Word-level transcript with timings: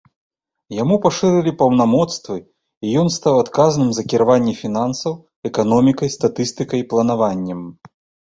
Яму 0.81 0.95
пашырылі 1.03 1.51
паўнамоцтвы, 1.59 2.37
і 2.87 2.93
ён 3.01 3.07
стаў 3.17 3.35
адказным 3.43 3.89
за 3.99 4.03
кіраванне 4.13 4.53
фінансаў, 4.63 5.13
эканомікай, 5.53 6.13
статыстыкай, 6.17 6.81
планаваннем. 6.95 7.61